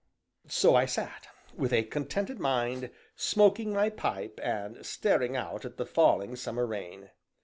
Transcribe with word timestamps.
So 0.47 0.73
I 0.73 0.85
sat, 0.87 1.27
with 1.53 1.71
a 1.71 1.83
contented 1.83 2.39
mind, 2.39 2.89
smoking 3.15 3.71
my 3.71 3.91
pipe, 3.91 4.39
and 4.41 4.83
staring 4.83 5.35
out 5.35 5.63
at 5.63 5.77
the 5.77 5.85
falling 5.85 6.35
summer 6.35 6.65
rain. 6.65 7.11